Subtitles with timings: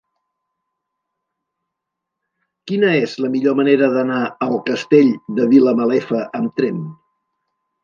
[2.71, 6.85] Quina és la millor manera d'anar al Castell de Vilamalefa amb tren?